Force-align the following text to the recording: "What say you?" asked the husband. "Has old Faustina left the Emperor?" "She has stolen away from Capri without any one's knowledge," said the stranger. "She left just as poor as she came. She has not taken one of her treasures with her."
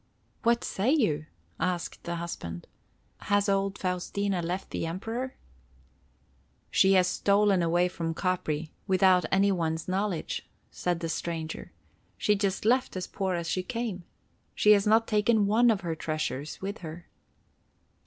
"What 0.41 0.63
say 0.63 0.91
you?" 0.91 1.27
asked 1.59 2.05
the 2.05 2.15
husband. 2.15 2.65
"Has 3.19 3.47
old 3.47 3.77
Faustina 3.77 4.41
left 4.41 4.71
the 4.71 4.87
Emperor?" 4.87 5.35
"She 6.71 6.93
has 6.93 7.05
stolen 7.05 7.61
away 7.61 7.87
from 7.87 8.15
Capri 8.15 8.71
without 8.87 9.25
any 9.31 9.51
one's 9.51 9.87
knowledge," 9.87 10.49
said 10.71 11.01
the 11.01 11.07
stranger. 11.07 11.71
"She 12.17 12.33
left 12.33 12.63
just 12.63 12.97
as 12.97 13.05
poor 13.05 13.35
as 13.35 13.47
she 13.47 13.61
came. 13.61 14.03
She 14.55 14.71
has 14.71 14.87
not 14.87 15.05
taken 15.05 15.45
one 15.45 15.69
of 15.69 15.81
her 15.81 15.93
treasures 15.93 16.59
with 16.63 16.79
her." 16.79 17.05